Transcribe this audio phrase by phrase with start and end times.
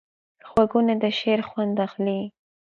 [0.49, 2.19] غوږونه د شعر خوند اخلي